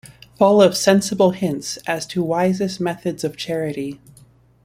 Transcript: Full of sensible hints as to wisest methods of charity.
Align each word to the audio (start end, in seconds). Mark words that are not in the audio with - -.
Full 0.39 0.63
of 0.63 0.75
sensible 0.75 1.29
hints 1.29 1.77
as 1.85 2.07
to 2.07 2.23
wisest 2.23 2.79
methods 2.79 3.23
of 3.23 3.37
charity. 3.37 3.99